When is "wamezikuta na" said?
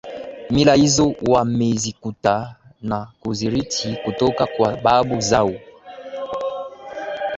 1.27-3.07